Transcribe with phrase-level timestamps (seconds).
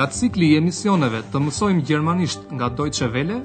[0.00, 3.42] Nga cikli i emisioneve të mësojmë gjermanisht nga Deutsche Welle,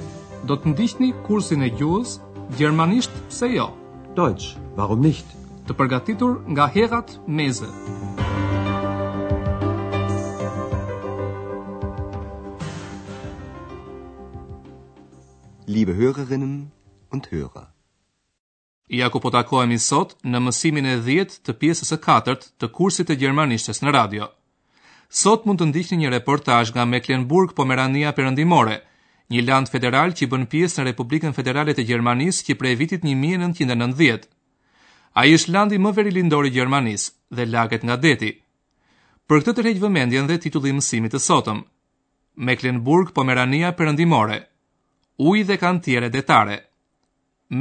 [0.48, 2.14] do të ndihni kursin e gjuhës
[2.56, 3.66] Gjermanisht se jo.
[4.16, 5.26] Deutsch, warum nicht?
[5.68, 7.68] Të përgatitur nga Herat Meze.
[15.68, 16.72] Liebe Hörerinnen
[17.12, 17.66] und Hörer.
[18.88, 23.12] Ja ku po takohemi sot në mësimin e 10 të pjesës së 4 të kursit
[23.12, 24.32] të gjermanishtes në radio.
[25.16, 28.82] Sot mund të ndihni një reportazh nga Mecklenburg Pomerania Perëndimore,
[29.32, 34.26] një land federal që bën pjesë në Republikën Federale të Gjermanisë që prej vitit 1990.
[35.22, 38.32] Ai është landi më veri i Gjermanisë dhe laget nga deti.
[39.30, 41.64] Për këtë tërheq vëmendjen dhe titulli i mësimit të sotëm.
[42.50, 44.40] Mecklenburg Pomerania Perëndimore.
[45.18, 46.58] Uji dhe kantiere detare.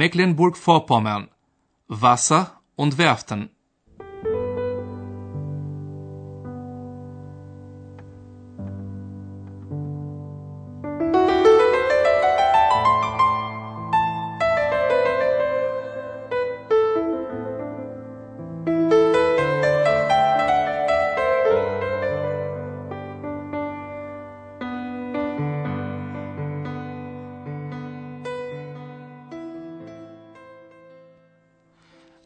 [0.03, 1.31] Mecklenburg Vorpommern.
[1.87, 3.47] Wasser und Werften.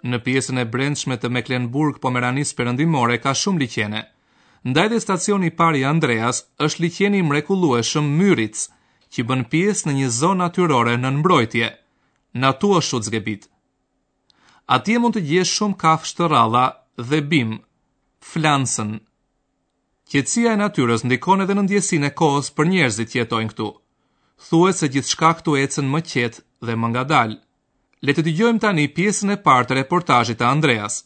[0.09, 4.01] në pjesën e brendshme të Mecklenburg Pomeranisë Perëndimore ka shumë liçene.
[4.69, 8.63] Ndaj dhe stacioni i parë i Andreas është liçeni i mrekullueshëm Myric,
[9.13, 11.69] që bën pjesë në një zonë natyrore në mbrojtje.
[12.43, 13.45] Natua Atje të zgebit.
[15.01, 16.65] mund të gjesh shumë kafë shtërala
[17.09, 17.51] dhe bim,
[18.31, 18.91] flansën.
[20.09, 23.69] Qetësia e natyres ndikone dhe në ndjesin e kohës për njerëzit që jetojnë këtu.
[24.47, 27.37] Thuhet se gjithë shka këtu ecën më qetë dhe më nga dalë.
[28.07, 30.99] Le të dëgjojmë tani pjesën e parë të reportazhit të Andreas.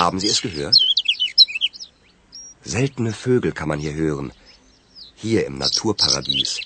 [0.00, 0.74] Haben Sie es gehört?
[2.72, 4.32] Seltene Vögel kann man hier hören,
[5.24, 6.56] hier im Naturparadies.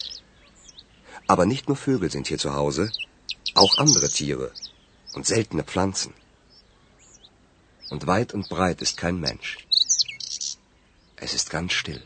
[1.26, 2.90] Aber nicht nur Vögel sind hier zu Hause,
[3.54, 4.52] auch andere Tiere
[5.14, 6.14] und seltene Pflanzen.
[7.92, 9.48] Und weit und breit ist kein Mensch.
[11.24, 12.02] Es ist ganz still.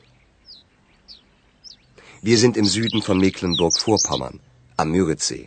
[2.29, 4.41] Wir sind im Süden von Mecklenburg-Vorpommern,
[4.77, 5.47] am Müritzsee.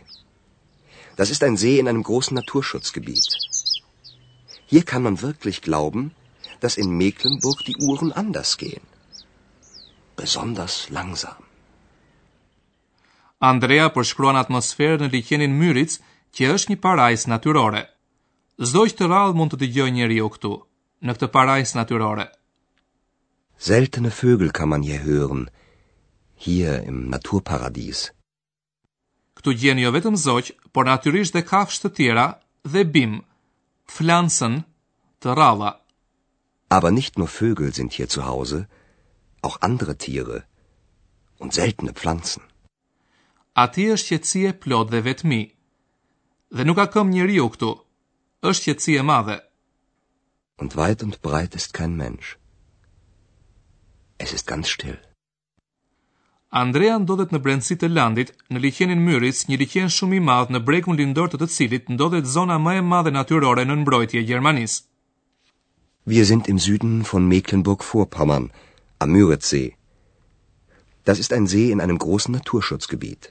[1.18, 3.26] Das ist ein See in einem großen Naturschutzgebiet.
[4.72, 6.02] Hier kann man wirklich glauben,
[6.62, 8.86] dass in Mecklenburg die Uhren anders gehen.
[10.16, 11.40] Besonders langsam.
[13.50, 15.94] Andrea por shkruan atmosferën liqenit Müritz,
[16.34, 17.82] që është një parajs natyrorë.
[18.60, 20.48] Zdo që të radhë mund të të gjoj njeri këtu,
[21.00, 22.26] në këtë parajs natyrore.
[23.66, 25.42] Zeltëne fëgjë ka man je hërën,
[26.44, 28.02] hië im naturparadis.
[29.38, 32.26] Këtu gjenë jo vetëm zoq, por natyrisht dhe kafsh të tjera
[32.74, 33.22] dhe bimë,
[33.94, 34.60] flansën
[35.24, 35.72] të rava.
[36.68, 38.60] Aber nicht nur Vögel sind hier zu Hause,
[39.40, 40.44] auch andere Tiere
[41.40, 42.44] und seltene Pflanzen.
[43.64, 45.40] Ati është cije plot dhe vetmi.
[46.56, 47.70] Dhe nuk ka këmb njeriu këtu
[48.48, 49.34] është qetësi e madhe.
[50.60, 52.38] Und weit und breit ist kein Mensch.
[54.18, 54.96] Es ist ganz still.
[56.60, 60.60] Andrea ndodhet në brendësi të landit, në liqenin Myris, një liqen shumë i madh në
[60.70, 64.82] bregun lindor të të cilit ndodhet zona më e madhe natyrore në mbrojtje e Gjermanisë.
[66.12, 68.48] Wir sind im Süden von Mecklenburg-Vorpommern
[68.98, 69.74] am Müritzsee.
[71.04, 73.30] Das ist ein See in einem großen Naturschutzgebiet.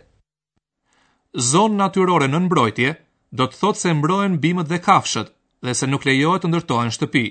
[1.52, 2.94] Zonë natyrore në mbrojtje,
[3.38, 5.28] do të thotë se mbrohen bimët dhe kafshët
[5.66, 7.26] dhe se nuk lejohet të ndërtohen shtëpi.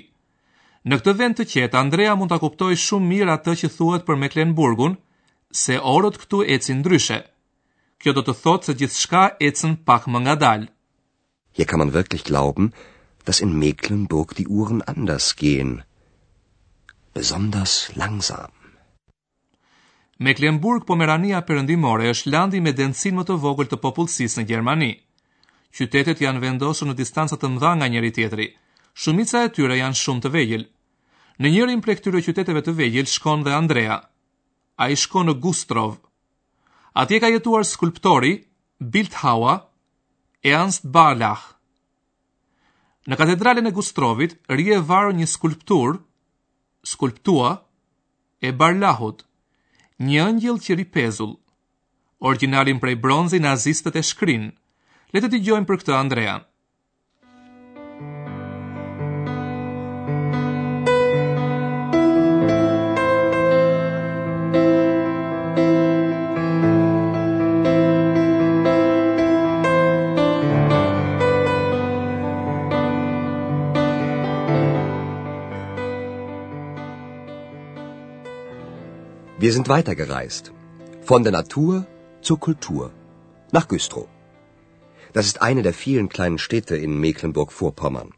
[0.87, 4.19] Në këtë vend të qetë Andrea mund ta kuptoj shumë mirë atë që thuhet për
[4.21, 4.95] Mecklenburgun,
[5.63, 7.17] se orët këtu ecin ndryshe.
[7.99, 10.69] Kjo do të thotë se gjithçka ecën pak më ngadalë.
[11.55, 12.71] Hier kann man wirklich glauben,
[13.25, 15.81] dass in Mecklenburg die Uhren anders gehen.
[17.13, 18.53] Besonders langsam.
[20.19, 24.91] Mecklenburg Pomerania Perëndimore është landi me densin më të vogël të popullsisë në Gjermani.
[25.77, 28.45] Qytetet janë vendosur në distanca të mëdha nga njëri tjetri.
[29.01, 30.63] Shumica e tyre janë shumë të vegjël.
[31.39, 33.99] Në njërin prej këtyre qyteteve të vegjël shkon dhe Andrea.
[34.83, 35.97] Ai shkon në Gustrov.
[37.01, 38.33] Atje ka jetuar skulptori
[38.79, 39.61] Bildhauer
[40.43, 41.45] Ernst Barlach.
[43.07, 45.95] Në katedralen e Gustrovit ri e varur një skulptur,
[46.95, 47.53] skulptua
[48.45, 49.23] e Barlahut,
[49.99, 51.37] një ëngjël që ripezull.
[52.29, 54.51] Originalin prej bronzi nazistët e shkrinë.
[55.15, 56.35] Let të dëgjojmë për këtë Andrea.
[79.41, 80.49] Wir sind weitergereist.
[81.09, 81.81] Von der Natur
[82.21, 82.91] zur Kultur.
[83.55, 84.05] Nach Güstrow.
[85.13, 88.13] Das ist eine der vielen kleinen Städte in Mecklenburg-Vorpommern.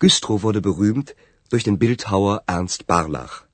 [0.00, 1.14] Güstrow wurde berühmt
[1.50, 3.44] durch den Bildhauer Ernst Barlach.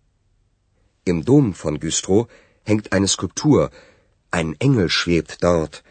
[1.04, 2.26] Im Dom von Güstrow
[2.64, 3.70] hängt eine Skulptur.
[4.30, 5.82] Ein Engel schwebt dort,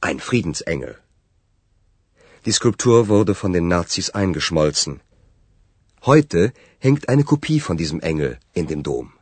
[0.00, 0.98] ein Friedensengel.
[2.46, 5.00] Die Skulptur wurde von den Nazis eingeschmolzen.
[6.04, 9.12] Heute hängt eine Kopie von diesem Engel in dem Dom.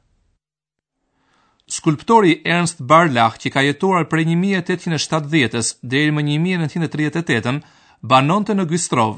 [1.71, 7.61] Skulptori Ernst Barlach, që ka jetuar prej 1870-s deri më 1938-ën,
[8.03, 9.13] banonte në Güstrow.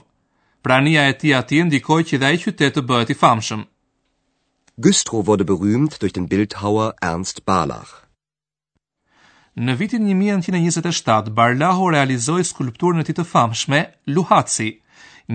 [0.62, 3.62] Prania e tij atje ndikoi që dha ai qytet të bëhet i famshëm.
[4.84, 7.96] Güstrow wurde berühmt durch den Bildhauer Ernst Barlach.
[9.56, 13.81] Në vitin 1927, Barlaho realizoi skulpturën e tij të famshme,
[14.14, 14.69] Luhaci,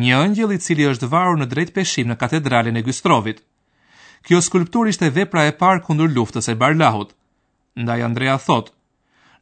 [0.06, 3.42] një ëngjël i cili është varur në drejt peshim në katedralen e Güstrowit.
[4.26, 7.14] Kjo skulptur ishte vepra e parë kundër luftës e Barlahut.
[7.82, 8.72] Ndaj Andrea thot,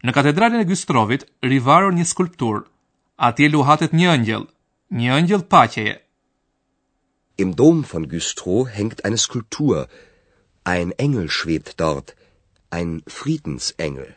[0.06, 2.64] në katedralin e Gustrovit rivaror një skulptur.
[3.28, 4.44] Atje luhatet një ëngjel,
[5.00, 5.96] një ëngjel paqeje.
[7.44, 9.86] Im Dom von Güstrow hängt eine Skulptur.
[10.66, 12.14] Ein Engel schwebt dort,
[12.72, 14.12] ein Friedensengel.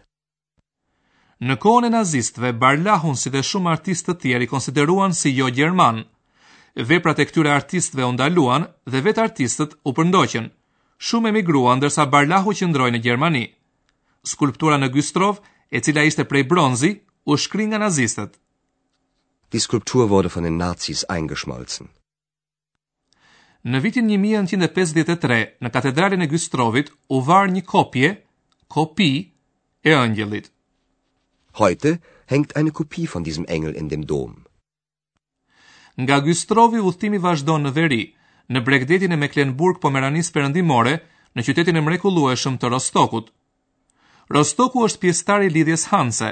[1.42, 5.50] Në kohën e nazistëve, Barlahun si dhe shumë artistë të tjerë i konsideruan si jo
[5.58, 6.04] gjerman
[6.76, 10.48] veprat e këtyre artistëve u ndaluan dhe vetë artistët u përndoqën.
[10.98, 13.44] Shumë emigruan ndërsa Barlahu qëndroi në Gjermani.
[14.26, 15.38] Skulptura në Güstrow,
[15.72, 16.90] e cila ishte prej bronzi,
[17.28, 18.34] u shkri nga nazistët.
[19.52, 21.88] Die Skulptur wurde von den Nazis eingeschmolzen.
[23.68, 28.10] Në vitin 1953, në katedralin e Güstrowit u var një kopje,
[28.68, 29.30] kopi
[29.84, 30.50] e ëngjëllit.
[31.58, 31.98] Heute
[32.30, 34.47] hängt eine Kopie von diesem Engel in dem Dom
[36.00, 38.02] nga Gustrovi udhtimi vazhdon në veri.
[38.54, 40.94] Në bregdetin e Mecklenburg Pomeranis Perëndimore,
[41.36, 43.26] në qytetin e mrekullueshëm të Rostokut.
[44.34, 46.30] Rostoku është pjesëtar i lidhjes Hanse.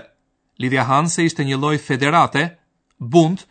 [0.62, 2.44] Lidhja Hanse ishte një lloj federate,
[2.98, 3.42] bund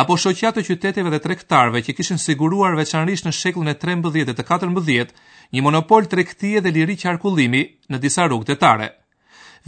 [0.00, 4.34] apo shoqata të qyteteve dhe tregtarëve që kishin siguruar veçanërisht në shekullin e 13 dhe
[4.38, 5.12] të 14,
[5.52, 7.62] një monopol tregtie dhe liri qarkullimi
[7.92, 8.88] në disa rrugë tetare.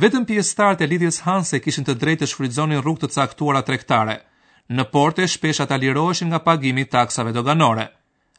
[0.03, 4.19] Vetëm pjesëtarët e lidhjes Hanse kishin të drejtë të shfrytëzonin rrugët e caktuara tregtare
[4.71, 7.89] në porte shpesh ata liroheshin nga pagimi taksave doganore.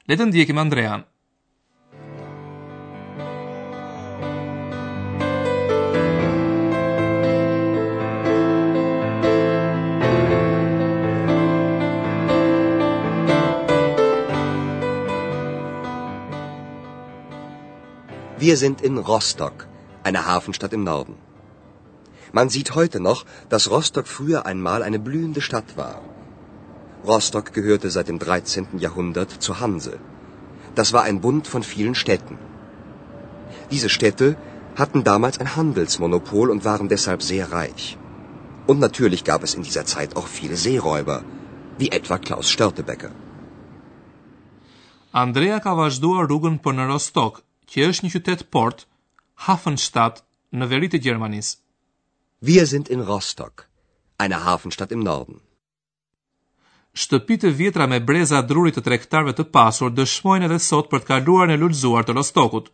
[0.07, 1.03] Le të ndjekim Andrean.
[18.41, 19.67] Wir sind in Rostock,
[20.07, 21.15] einer Hafenstadt im Norden.
[22.31, 25.99] Man sieht heute noch, dass Rostock früher einmal eine blühende Stadt war.
[27.09, 28.67] Rostock gehörte seit dem 13.
[28.79, 29.99] Jahrhundert zu Hanse.
[30.75, 32.37] Das war ein Bund von vielen Städten.
[33.71, 34.37] Diese Städte
[34.75, 37.97] hatten damals ein Handelsmonopol und waren deshalb sehr reich.
[38.67, 41.23] Und natürlich gab es in dieser Zeit auch viele Seeräuber,
[41.79, 43.11] wie etwa Klaus Störtebecker.
[45.23, 48.85] Andrea ka Kavajdua rrugën për në Rostock, që është një qytet port,
[49.47, 50.21] Hafenstadt
[50.59, 51.49] në veritë Gjermanis.
[52.51, 53.65] Wir sind in Rostock,
[54.25, 55.41] eine Hafenstadt im Norden
[56.93, 61.47] shtëpitë vjetra me breza drurit të tregtarëve të pasur dëshmojnë edhe sot për të kaluar
[61.47, 62.69] në lulzuar të Rostokut.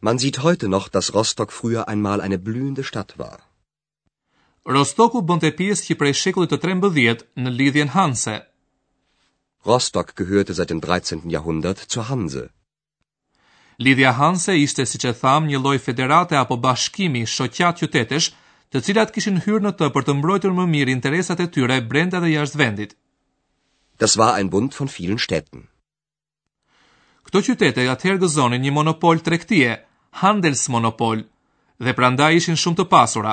[0.00, 3.40] Man sieht heute noch, dass Rostock früher einmal eine blühende Stadt war.
[4.68, 8.36] Rostocku bënte pjesë që prej shekullit të 13 në lidhjen Hanse.
[9.66, 11.24] Rostock gehörte seit dem 13.
[11.34, 12.44] Jahrhundert zur Hanse.
[13.78, 18.30] Lidhja Hanse ishte, siç e tham, një lloj federate apo bashkimi shoqat qytetesh,
[18.70, 22.20] të cilat kishin hyrë në të për të mbrojtur më mirë interesat e tyre brenda
[22.22, 22.94] dhe jashtë vendit.
[24.02, 25.60] Das war ein Bund von vielen Städten.
[27.26, 29.72] Këto qytete atëherë gëzonin një monopol tregtie,
[30.22, 31.24] handelsmonopol,
[31.84, 33.32] dhe prandaj ishin shumë të pasura.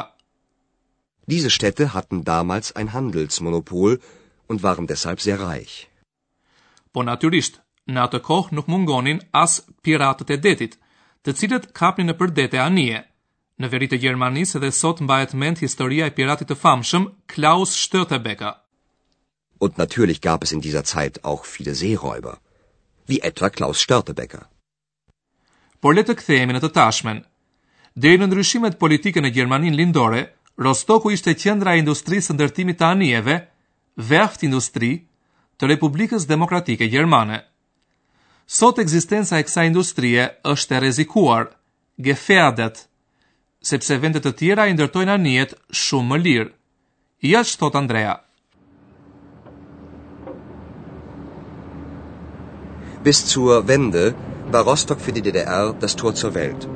[1.31, 3.95] Diese Städte hatten damals ein Handelsmonopol
[4.50, 5.77] und waren deshalb sehr reich.
[6.93, 10.74] Po natyrisht, në atë kohë nuk mungonin as piratët e detit,
[11.24, 13.03] të cilët kapnin në përdete anije.
[13.62, 18.57] Në veri të Gjermanisë edhe sot mbahet mend historia e piratit të famshëm Klaus Stötebeker.
[19.57, 22.38] Und natürlich gab es in dieser Zeit auch viele Seeräuber,
[23.07, 24.43] wie etwa Klaus Störtebecker.
[25.81, 27.19] Por le të kthehemi në të tashmen.
[27.95, 30.24] Deri në ndryshimet politike në Gjermaninë lindore,
[30.57, 33.35] Rostoku ishte qendra e industrisë së ndërtimit të anijeve,
[34.09, 34.97] Werft Industrie,
[35.59, 37.41] të Republikës Demokratike Gjermane.
[38.47, 41.50] Sot ekzistenca e kësaj industrie është e rrezikuar,
[42.07, 42.83] gefährdet,
[43.65, 46.51] sepse vendet të tjera i ndërtojnë anijet shumë më lirë.
[47.31, 48.19] Ja që thot Andrea.
[53.05, 54.15] Bis zur Wende
[54.53, 56.67] war Rostock für die DDR das Tor zur Welt,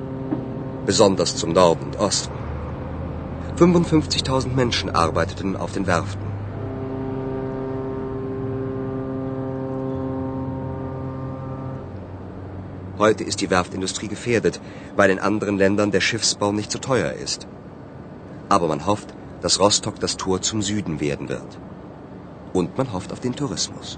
[0.85, 2.35] besonders zum Norden und Osten.
[3.61, 6.21] 55.000 Menschen arbeiteten auf den Werften.
[12.99, 14.61] Heute ist die Werftindustrie gefährdet,
[14.95, 17.47] weil in anderen Ländern der Schiffsbau nicht so teuer ist.
[18.49, 21.57] Aber man hofft, dass Rostock das Tor zum Süden werden wird.
[22.53, 23.97] Und man hofft auf den Tourismus.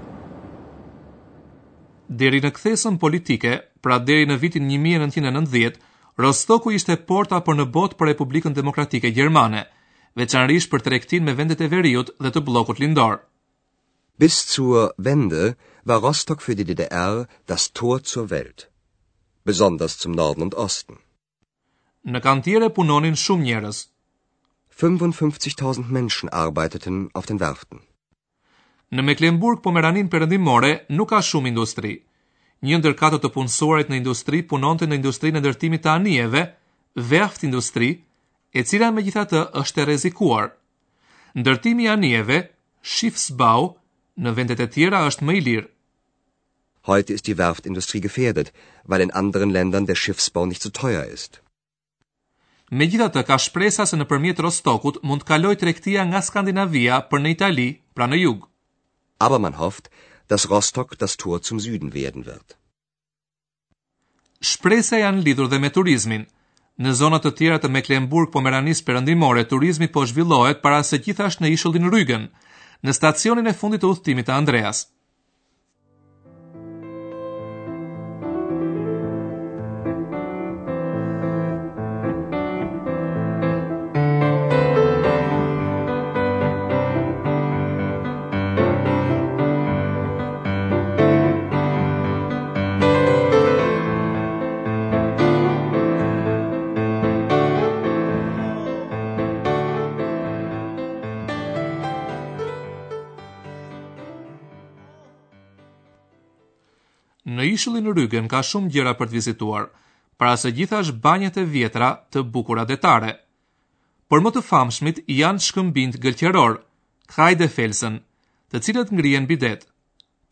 [2.20, 3.54] deri në kthesën politike,
[3.84, 5.78] pra deri në vitin 1990,
[6.20, 9.62] Rostoku ishte porta për në botë për Republikën Demokratike Gjermane,
[10.20, 13.22] veçanërisht për tregtinë me vendet e veriut dhe të bllokut lindor.
[14.20, 15.54] Bis zur Wende
[15.88, 18.68] war Rostock für die DDR das Tor zur Welt,
[19.44, 21.00] besonders zum Norden und Osten.
[22.04, 23.78] Në kantiere punonin shumë njerëz.
[24.82, 27.82] 55000 Menschen arbeiteten auf den Werften
[28.92, 31.94] në Mecklenburg Pomeranin perëndimore nuk ka shumë industri.
[32.62, 36.42] Një ndër katër të punësuarit në industri punonte në industrinë e ndërtimit të anijeve,
[37.10, 37.88] Werft Industri,
[38.52, 40.50] e cila megjithatë është e rrezikuar.
[41.40, 42.38] Ndërtimi i anijeve,
[42.84, 43.70] Schiffsbau,
[44.20, 45.66] në vendet e tjera është më i lirë.
[46.88, 48.52] Heute ist die Werftindustrie gefährdet,
[48.84, 51.40] weil in anderen Ländern der Schiffsbau nicht so teuer ist.
[52.70, 57.00] Me gjitha të ka shpresa se në përmjet Rostokut mund kaloj të rektia nga Skandinavia
[57.08, 58.48] për në Itali, pra në jugë
[59.26, 59.84] aber man hofft,
[60.32, 62.48] dass Rostock das Tor zum Süden werden wird.
[64.50, 66.24] Shpresa janë lidhur dhe me turizmin.
[66.82, 71.90] Në zona të tjera të Mecklenburg-Pomeranis Perëndimore turizmi po zhvillohet para se gjithash në ishullin
[71.92, 72.24] Rügen,
[72.84, 74.82] në stacionin e fundit të udhëtimit të Andreas.
[107.56, 109.66] ishulli në rrugën ka shumë gjëra për të vizituar,
[110.20, 113.12] para se gjitha është banjet e vjetra të bukura detare.
[114.08, 116.58] Por më të famshmit janë shkëmbind gëlqeror,
[117.16, 118.00] kaj felsen,
[118.50, 119.66] të cilët ngrien bidet.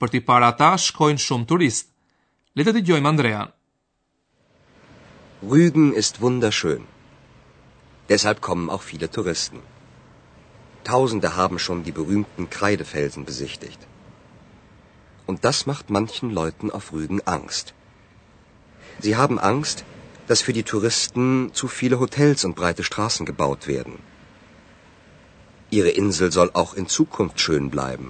[0.00, 1.86] Për t'i para ta shkojnë shumë turist.
[2.56, 3.48] Le i gjojmë Andrean.
[5.50, 6.82] Rügen ist wunderschön.
[8.08, 9.60] Deshalb kommen auch viele Touristen.
[10.84, 13.80] Tausende haben schon die berühmten Kreidefelsen besichtigt.
[15.30, 17.66] Und das macht manchen Leuten auf Rügen Angst.
[19.04, 19.84] Sie haben Angst,
[20.28, 21.26] dass für die Touristen
[21.60, 23.94] zu viele Hotels und breite Straßen gebaut werden.
[25.78, 28.08] Ihre Insel soll auch in Zukunft schön bleiben.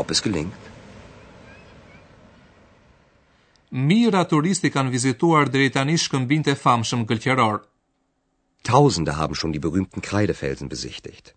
[0.00, 0.58] Ob es gelingt?
[3.90, 5.96] Mira turisti kanë vizituar deri tani
[8.70, 11.36] Tausende haben schon die berühmten Kreidefelsen besichtigt.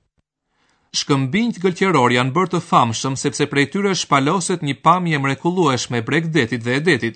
[0.97, 6.61] shkëmbinjt gëlqëror janë bërë të famshëm sepse prej tyre shpaloset një pamje mrekullueshme breg detit
[6.65, 7.15] dhe edetit.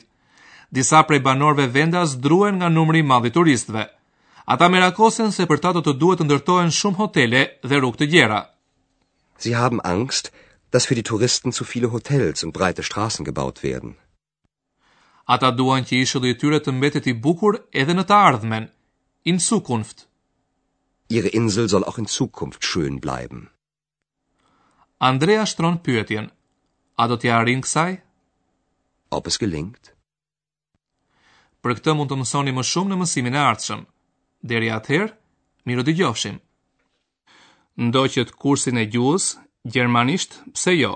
[0.74, 3.84] Disa prej banorve vendas druhen nga numri i madh i turistëve.
[4.54, 8.06] Ata merakosen se për ta do të duhet të ndërtohen shumë hotele dhe rrugë të
[8.14, 8.40] gjera.
[9.38, 10.32] Sie haben Angst,
[10.72, 13.94] dass für die Touristen zu viele Hotels und breite Straßen gebaut werden.
[15.28, 18.72] Ata duan që ishulli i tyre të mbetet i bukur edhe në të ardhmen,
[19.24, 20.08] in sukunft.
[21.14, 23.52] Ihre Insel soll auch in Zukunft schön bleiben.
[24.98, 26.26] Andrea shtron pyetjen.
[26.96, 27.96] A do t'ja arrin kësaj?
[29.18, 29.84] Ob es gelingt?
[31.62, 33.82] Për këtë mund të mësoni më shumë në mësimin e ardhshëm.
[34.52, 35.12] Deri atëherë,
[35.70, 36.38] miro dëgjofshim.
[37.88, 39.26] Ndoqët kursin e gjuhës
[39.70, 40.94] gjermanisht, pse jo?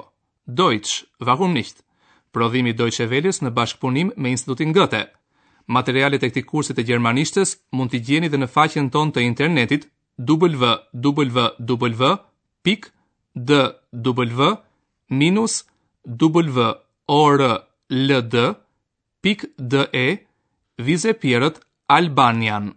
[0.50, 0.93] Deutsch,
[1.27, 1.84] warum nicht?
[2.34, 5.03] Prodhimi Deutsche Welles në bashkëpunim me Institutin Goethe.
[5.77, 9.84] Materialet e këtij kursi të gjermanishtës mund t'i gjeni dhe në faqen tonë të internetit
[10.31, 12.89] www.deutsch
[13.35, 13.51] d
[13.93, 14.55] w
[15.09, 15.63] minus
[16.05, 16.69] w
[17.07, 18.55] o r l d
[19.21, 20.07] pik d e
[20.85, 21.55] vizepirët
[21.97, 22.75] Albanian.